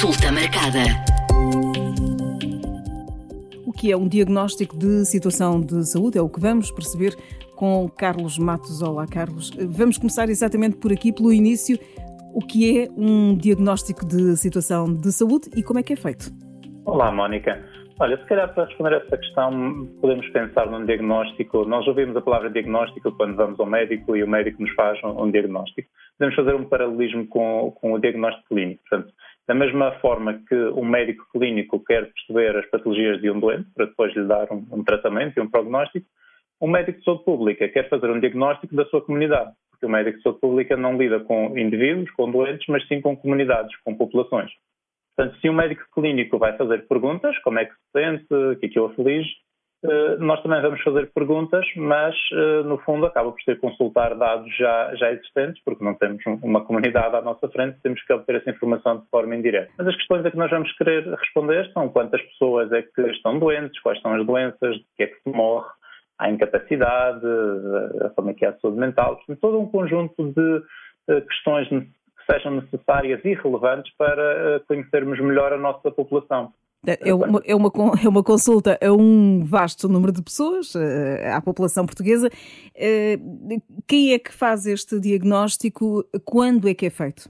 [0.00, 0.78] Consulta marcada.
[3.66, 6.16] O que é um diagnóstico de situação de saúde?
[6.16, 7.16] É o que vamos perceber
[7.56, 8.80] com Carlos Matos.
[8.80, 9.50] Olá, Carlos.
[9.58, 11.76] Vamos começar exatamente por aqui, pelo início.
[12.32, 16.30] O que é um diagnóstico de situação de saúde e como é que é feito?
[16.84, 17.60] Olá, Mónica.
[17.98, 21.64] Olha, se calhar para responder a essa questão, podemos pensar num diagnóstico.
[21.64, 25.24] Nós ouvimos a palavra diagnóstico quando vamos ao médico e o médico nos faz um,
[25.24, 25.88] um diagnóstico.
[26.16, 28.80] Podemos fazer um paralelismo com, com o diagnóstico clínico.
[28.88, 29.12] Portanto,
[29.48, 33.86] da mesma forma que um médico clínico quer perceber as patologias de um doente para
[33.86, 36.06] depois lhe dar um, um tratamento e um prognóstico,
[36.60, 40.18] um médico de saúde pública quer fazer um diagnóstico da sua comunidade, porque o médico
[40.18, 44.50] de saúde pública não lida com indivíduos, com doentes, mas sim com comunidades, com populações.
[45.16, 48.66] Portanto, se um médico clínico vai fazer perguntas, como é que se sente, o que
[48.66, 49.30] é que o aflige,
[50.18, 54.94] nós também vamos fazer perguntas, mas eh, no fundo acaba por ser consultar dados já,
[54.96, 58.98] já existentes, porque não temos uma comunidade à nossa frente, temos que obter essa informação
[58.98, 59.70] de forma indireta.
[59.78, 63.38] Mas as questões a que nós vamos querer responder são quantas pessoas é que estão
[63.38, 65.68] doentes, quais são as doenças, de que é que se morre,
[66.18, 67.24] há incapacidade,
[68.04, 70.62] a forma que há a saúde mental, portanto, todo um conjunto de
[71.08, 71.68] eh, questões
[72.30, 76.52] sejam necessárias e relevantes para eh, conhecermos melhor a nossa população.
[76.86, 77.70] É uma, é, uma,
[78.02, 82.28] é uma consulta a um vasto número de pessoas, eh, à população portuguesa.
[82.74, 83.18] Eh,
[83.86, 86.04] quem é que faz este diagnóstico?
[86.24, 87.28] Quando é que é feito?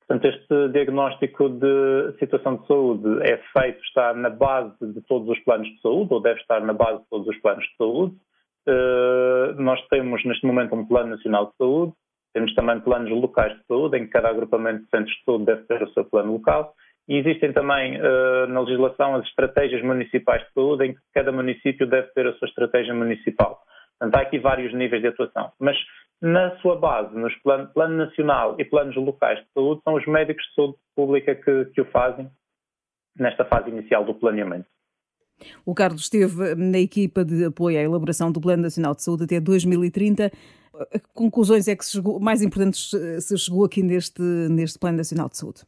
[0.00, 5.38] Portanto, este diagnóstico de situação de saúde é feito, está na base de todos os
[5.40, 8.14] planos de saúde, ou deve estar na base de todos os planos de saúde.
[9.58, 11.92] Nós temos neste momento um Plano Nacional de Saúde,
[12.32, 15.62] temos também planos locais de saúde, em que cada agrupamento de centros de saúde deve
[15.64, 16.74] ter o seu plano local.
[17.08, 21.86] E existem também uh, na legislação as estratégias municipais de saúde, em que cada município
[21.86, 23.60] deve ter a sua estratégia municipal.
[23.98, 25.52] Portanto, há aqui vários níveis de atuação.
[25.58, 25.76] Mas,
[26.20, 30.44] na sua base, nos plano, plano nacional e planos locais de saúde, são os médicos
[30.46, 32.28] de saúde pública que, que o fazem
[33.16, 34.66] nesta fase inicial do planeamento.
[35.64, 39.38] O Carlos esteve na equipa de apoio à elaboração do Plano Nacional de Saúde até
[39.38, 40.30] 2030.
[40.30, 42.90] Que conclusões é que se chegou, mais importantes
[43.20, 45.60] se chegou aqui neste, neste Plano Nacional de Saúde?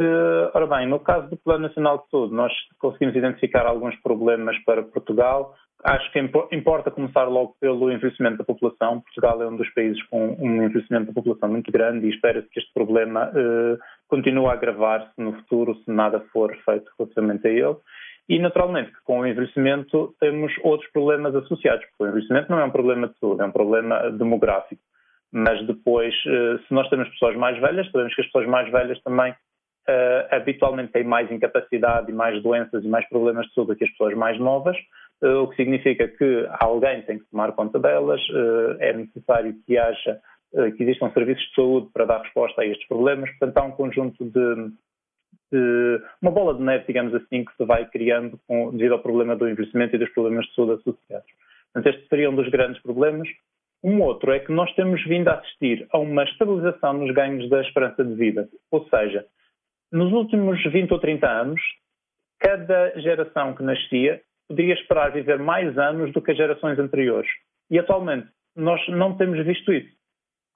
[0.00, 4.56] Uh, ora bem, no caso do Plano Nacional de Saúde, nós conseguimos identificar alguns problemas
[4.64, 5.54] para Portugal.
[5.84, 6.18] Acho que
[6.52, 9.02] importa começar logo pelo envelhecimento da população.
[9.02, 12.60] Portugal é um dos países com um envelhecimento da população muito grande e espera-se que
[12.60, 13.78] este problema uh,
[14.08, 17.76] continue a agravar-se no futuro se nada for feito relativamente a ele.
[18.26, 22.64] E, naturalmente, que com o envelhecimento temos outros problemas associados, porque o envelhecimento não é
[22.64, 24.80] um problema de saúde, é um problema demográfico.
[25.30, 29.00] Mas depois, eh, se nós temos pessoas mais velhas, sabemos que as pessoas mais velhas
[29.02, 29.34] também
[29.88, 33.90] uh, habitualmente têm mais incapacidade e mais doenças e mais problemas de saúde que as
[33.90, 34.76] pessoas mais novas,
[35.22, 39.78] uh, o que significa que alguém tem que tomar conta delas, uh, é necessário que
[39.78, 40.20] haja,
[40.76, 44.24] que existam serviços de saúde para dar resposta a estes problemas, portanto há um conjunto
[44.24, 44.72] de,
[46.20, 49.48] uma bola de neve, digamos assim, que se vai criando com, devido ao problema do
[49.48, 51.30] envelhecimento e dos problemas de saúde associados.
[51.72, 53.28] Portanto, este seria um dos grandes problemas.
[53.82, 57.60] Um outro é que nós temos vindo a assistir a uma estabilização nos ganhos da
[57.60, 58.48] esperança de vida.
[58.72, 59.24] Ou seja,
[59.92, 61.60] nos últimos 20 ou 30 anos,
[62.38, 67.30] cada geração que nascia poderia esperar viver mais anos do que as gerações anteriores.
[67.70, 69.90] E atualmente nós não temos visto isso.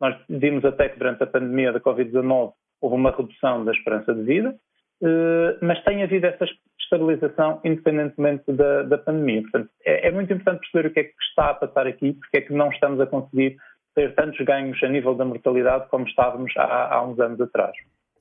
[0.00, 4.22] Nós vimos até que durante a pandemia da Covid-19 houve uma redução da esperança de
[4.22, 4.54] vida,
[5.02, 6.44] eh, mas tem havido essa
[6.80, 9.42] estabilização independentemente da, da pandemia.
[9.42, 12.38] Portanto, é, é, muito importante perceber o que é que está a passar aqui, porque
[12.38, 13.56] é que não estamos a conseguir
[13.94, 17.76] ter tantos ganhos a nível da mortalidade como estávamos há, há uns anos atrás.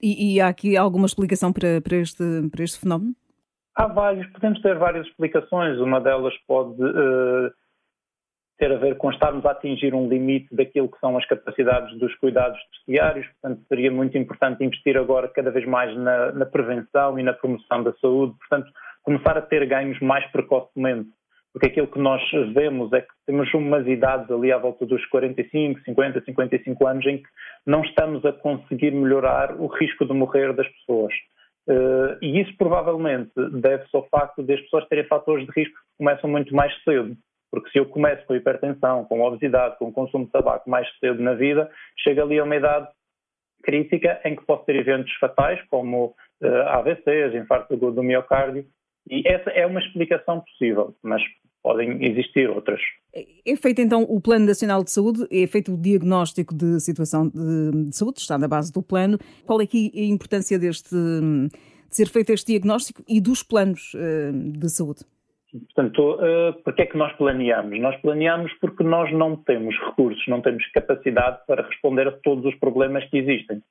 [0.05, 3.13] E, e, há aqui alguma explicação para, para, este, para este fenómeno?
[3.73, 5.79] Há vários, podemos ter várias explicações.
[5.79, 7.49] Uma delas pode uh,
[8.57, 12.13] ter a ver com estarmos a atingir um limite daquilo que são as capacidades dos
[12.15, 17.23] cuidados terciários, portanto seria muito importante investir agora cada vez mais na, na prevenção e
[17.23, 18.69] na promoção da saúde, portanto
[19.03, 21.09] começar a ter ganhos mais precocemente,
[21.53, 22.21] porque aquilo que nós
[22.53, 27.17] vemos é que temos umas idades ali à volta dos 45, 50, 55 anos em
[27.19, 27.29] que
[27.65, 31.13] não estamos a conseguir melhorar o risco de morrer das pessoas.
[31.69, 33.31] Uh, e isso provavelmente
[33.61, 37.15] deve-se ao facto de as pessoas terem fatores de risco que começam muito mais cedo.
[37.51, 41.35] Porque se eu começo com hipertensão, com obesidade, com consumo de tabaco mais cedo na
[41.35, 41.69] vida,
[41.99, 42.87] chega ali a uma idade
[43.63, 48.65] crítica em que posso ter eventos fatais, como uh, eh, AVCs, infarto do miocárdio,
[49.09, 51.21] e essa é uma explicação possível, mas
[51.61, 52.81] podem existir outras.
[53.13, 57.89] É feito então o Plano Nacional de Saúde, é feito o diagnóstico de situação de,
[57.89, 59.17] de saúde, está na base do plano.
[59.45, 64.51] Qual é aqui a importância deste, de ser feito este diagnóstico e dos planos uh,
[64.59, 65.05] de saúde?
[65.51, 67.79] Portanto, uh, porque é que nós planeamos?
[67.79, 72.55] Nós planeamos porque nós não temos recursos, não temos capacidade para responder a todos os
[72.55, 73.61] problemas que existem.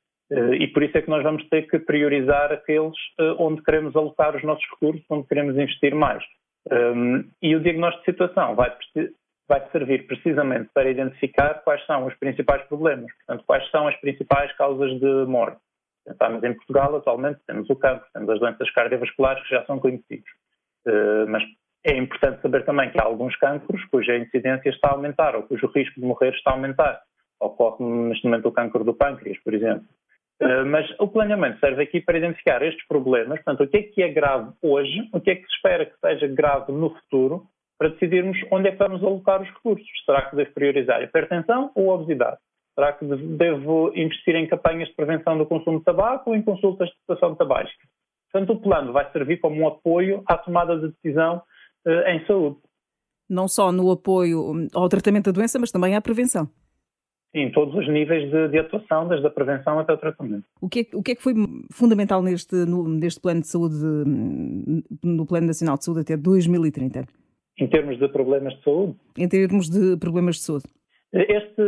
[0.54, 2.96] E por isso é que nós vamos ter que priorizar aqueles
[3.38, 6.24] onde queremos alocar os nossos recursos, onde queremos investir mais.
[7.42, 8.74] E o diagnóstico de situação vai,
[9.48, 14.56] vai servir precisamente para identificar quais são os principais problemas, portanto, quais são as principais
[14.56, 15.58] causas de morte.
[16.08, 20.30] Estamos em Portugal, atualmente, temos o cancro, temos as doenças cardiovasculares que já são conhecidos.
[21.28, 21.42] Mas
[21.84, 25.66] é importante saber também que há alguns cancros cuja incidência está a aumentar ou cujo
[25.66, 27.02] risco de morrer está a aumentar.
[27.40, 29.84] Ocorre neste momento o cancro do pâncreas, por exemplo.
[30.42, 34.02] Uh, mas o planeamento serve aqui para identificar estes problemas, portanto, o que é que
[34.02, 37.46] é grave hoje, o que é que se espera que seja grave no futuro,
[37.78, 39.88] para decidirmos onde é que vamos alocar os recursos.
[40.04, 42.38] Será que devo priorizar hipertensão ou obesidade?
[42.74, 46.88] Será que devo investir em campanhas de prevenção do consumo de tabaco ou em consultas
[46.88, 47.86] de situação tabágica?
[48.30, 51.42] Portanto, o plano vai servir como um apoio à tomada de decisão
[51.86, 52.56] eh, em saúde.
[53.28, 56.48] Não só no apoio ao tratamento da doença, mas também à prevenção.
[57.34, 60.44] Sim, todos os níveis de, de, atuação, desde a prevenção até o tratamento.
[60.60, 61.32] O que é, o que, é que foi
[61.72, 63.74] fundamental neste, no, neste plano de saúde,
[65.02, 67.04] no Plano Nacional de Saúde até 2030?
[67.58, 68.96] Em termos de problemas de saúde?
[69.16, 70.64] Em termos de problemas de saúde.
[71.12, 71.62] Este,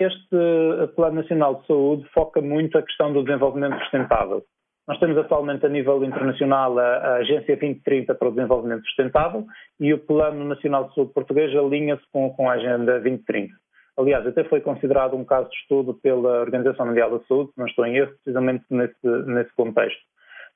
[0.00, 4.42] este Plano Nacional de Saúde foca muito a questão do desenvolvimento sustentável.
[4.88, 9.44] Nós temos atualmente a nível internacional a, a, Agência 2030 para o Desenvolvimento Sustentável
[9.78, 13.52] e o Plano Nacional de Saúde Português alinha-se com, com, a Agenda 2030.
[13.98, 17.66] Aliás, até foi considerado um caso de estudo pela Organização Mundial da Saúde, se não
[17.66, 20.00] estou em erro, precisamente nesse, nesse contexto.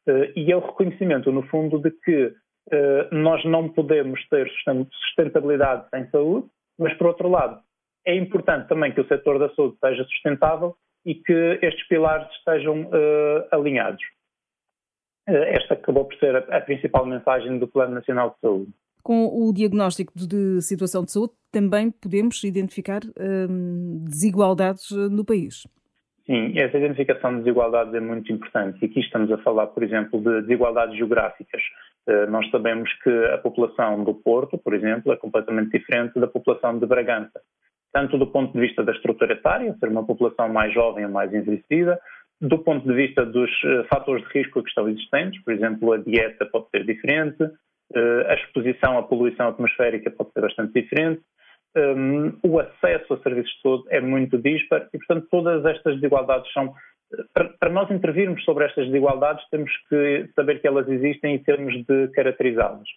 [0.06, 2.34] Uh, e é o reconhecimento, no fundo, de que uh,
[3.14, 4.48] nós não podemos ter
[4.92, 6.46] sustentabilidade sem saúde,
[6.78, 7.60] mas, por outro lado,
[8.06, 10.74] é importante também que o setor da saúde seja sustentável
[11.04, 14.02] e que estes pilares estejam uh, alinhados.
[15.28, 18.72] Eh, esta acabou por ser a, principal mensagem do Plano Nacional de Saúde.
[19.02, 23.00] Com o diagnóstico de situação de saúde, também podemos identificar
[23.48, 25.64] hum, desigualdades eh, no país.
[26.24, 28.78] Sim, essa identificação de desigualdades é muito importante.
[28.80, 31.60] E aqui estamos a falar, por exemplo, de desigualdades geográficas.
[32.06, 36.78] Uh, nós sabemos que a população do Porto, por exemplo, é completamente diferente da população
[36.78, 37.40] de Bragança.
[37.92, 41.34] Tanto do ponto de vista da estrutura etária, ser uma população mais jovem ou mais
[41.34, 42.00] envelhecida,
[42.40, 45.98] do ponto de vista dos uh, fatores de risco que estão existentes, por exemplo, a
[45.98, 47.38] dieta pode ser diferente,
[48.28, 51.22] a exposição à poluição atmosférica pode ser bastante diferente,
[51.74, 56.52] um, o acesso a serviços de saúde é muito dispar e, portanto, todas estas desigualdades
[56.52, 56.74] são.
[57.34, 61.74] Para, para nós intervirmos sobre estas desigualdades, temos que saber que elas existem e termos
[61.86, 62.88] de caracterizá-las.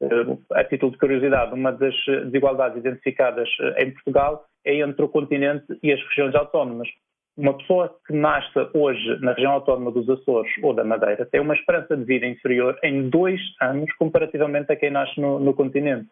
[0.00, 1.94] Uh, a título de curiosidade, uma das
[2.24, 6.88] desigualdades identificadas em Portugal é entre o continente e as regiões autónomas
[7.36, 11.54] uma pessoa que nasce hoje na região autónoma dos Açores ou da Madeira tem uma
[11.54, 16.08] esperança de vida inferior em dois anos comparativamente a quem nasce no, no continente.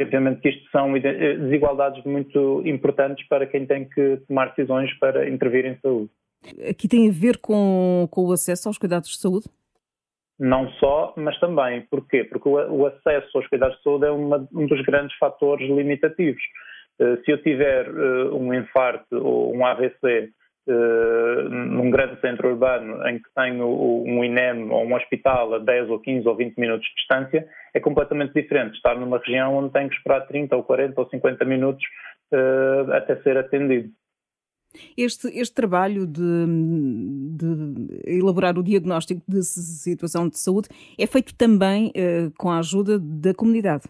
[0.00, 5.28] Obviamente que isto são eh, desigualdades muito importantes para quem tem que tomar decisões para
[5.28, 6.10] intervir em saúde.
[6.68, 9.46] Aqui tem a ver com, com o acesso aos cuidados de saúde?
[10.38, 11.82] Não só, mas também.
[11.82, 12.24] Porquê?
[12.24, 16.42] Porque o, o acesso aos cuidados de saúde é uma, um dos grandes fatores limitativos.
[16.98, 20.32] Uh, se eu tiver uh, um infarto ou um AVC
[20.66, 25.90] Uh, num grande centro urbano em que tenho um INEM ou um hospital a 10
[25.90, 29.90] ou 15 ou 20 minutos de distância, é completamente diferente estar numa região onde tenho
[29.90, 31.84] que esperar 30 ou 40 ou 50 minutos
[32.32, 33.90] uh, até ser atendido.
[34.96, 36.46] Este, este trabalho de,
[37.36, 42.98] de, elaborar o diagnóstico de situação de saúde é feito também uh, com a ajuda
[42.98, 43.84] da comunidade.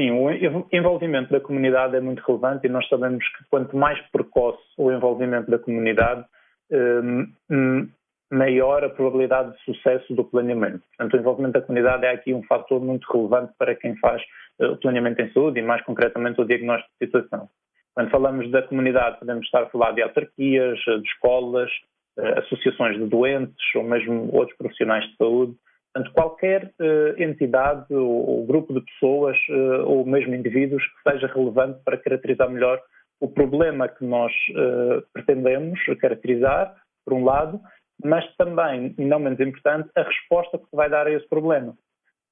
[0.00, 0.30] Sim, o
[0.72, 5.50] envolvimento da comunidade é muito relevante e nós sabemos que quanto mais precoce o envolvimento
[5.50, 6.24] da comunidade,
[6.72, 7.86] hum,
[8.32, 10.80] maior a probabilidade de sucesso do planeamento.
[10.96, 14.22] Portanto, o envolvimento da comunidade é aqui um fator muito relevante para quem faz
[14.58, 17.50] eh, o planeamento em saúde e, mais concretamente, o diagnóstico de situação.
[17.94, 21.70] Quando falamos da comunidade, podemos estar a falar de autarquias, de escolas,
[22.18, 25.54] eh, associações de doentes ou mesmo outros profissionais de saúde.
[25.92, 31.26] Portanto, qualquer uh, entidade ou, ou, grupo de pessoas uh, ou mesmo indivíduos que seja
[31.26, 32.80] relevante para caracterizar melhor
[33.20, 37.60] o problema que nós uh, pretendemos caracterizar, por um lado,
[38.04, 41.76] mas também, e não menos importante, a resposta que se vai dar a esse problema.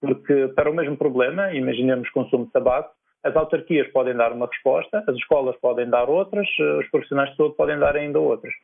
[0.00, 5.02] Porque para o mesmo problema, imaginemos consumo de tabaco, as autarquias podem dar uma resposta,
[5.06, 6.48] as escolas podem dar outras,
[6.78, 8.54] os profissionais de saúde podem dar ainda outras.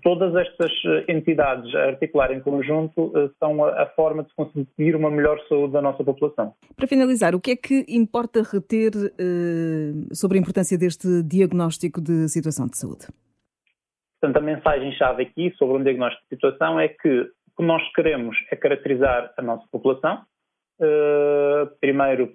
[0.00, 4.94] Todas estas eh, entidades a articular em conjunto eh, são a forma de se conseguir
[4.94, 6.54] uma melhor saúde da nossa população.
[6.76, 12.28] Para finalizar, o que é que importa reter uh, sobre a importância deste diagnóstico de
[12.28, 13.08] situação de saúde?
[14.20, 18.36] Portanto, a mensagem-chave aqui sobre um diagnóstico de situação é que o que nós queremos
[18.52, 20.22] é caracterizar a nossa população,
[21.80, 22.32] primeiro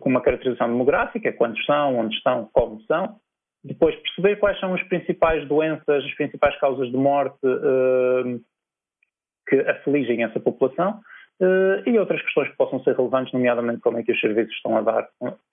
[0.00, 3.16] com uma caracterização demográfica, quantos são, onde estão, como são,
[3.66, 8.40] depois perceber quais são as principais doenças, as principais causas de morte uh,
[9.48, 11.00] que afligem essa população
[11.40, 14.76] uh, e outras questões que possam ser relevantes, nomeadamente como é que os serviços estão
[14.76, 15.08] a dar,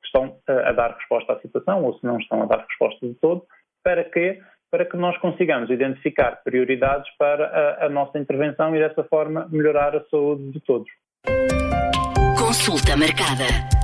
[0.05, 3.43] estão a dar resposta à situação ou se não estão a dar resposta de todo,
[3.83, 4.39] para que
[4.71, 9.95] para que nós consigamos identificar prioridades para a, a nossa intervenção e dessa forma melhorar
[9.95, 10.89] a saúde de todos.
[12.39, 13.82] Consulta marcada.